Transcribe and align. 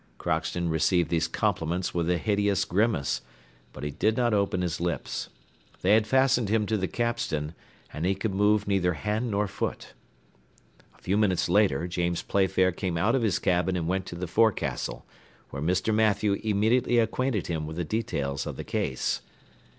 Crockston 0.17 0.67
received 0.67 1.11
these 1.11 1.27
compliments 1.27 1.93
with 1.93 2.09
a 2.09 2.17
hideous 2.17 2.65
grimace, 2.65 3.21
but 3.71 3.83
he 3.83 3.91
did 3.91 4.17
not 4.17 4.33
open 4.33 4.63
his 4.63 4.81
lips. 4.81 5.29
They 5.83 5.93
had 5.93 6.07
fastened 6.07 6.49
him 6.49 6.65
to 6.65 6.75
the 6.75 6.87
capstan, 6.87 7.53
and 7.93 8.03
he 8.03 8.15
could 8.15 8.33
move 8.33 8.67
neither 8.67 8.93
hand 8.93 9.29
nor 9.29 9.47
foot. 9.47 9.93
A 10.97 11.01
few 11.03 11.17
minutes 11.17 11.47
later 11.47 11.87
James 11.87 12.23
Playfair 12.23 12.71
came 12.71 12.97
out 12.97 13.13
of 13.13 13.21
his 13.21 13.37
cabin 13.37 13.75
and 13.77 13.87
went 13.87 14.07
to 14.07 14.15
the 14.15 14.25
forecastle, 14.25 15.05
where 15.51 15.61
Mr. 15.61 15.93
Mathew 15.93 16.33
immediately 16.43 16.97
acquainted 16.97 17.45
him 17.45 17.67
with 17.67 17.75
the 17.75 17.83
details 17.83 18.47
of 18.47 18.55
the 18.55 18.63
case. 18.63 19.21